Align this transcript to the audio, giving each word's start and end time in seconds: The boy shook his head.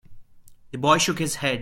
The 0.71 0.79
boy 0.79 0.97
shook 0.97 1.19
his 1.19 1.35
head. 1.35 1.59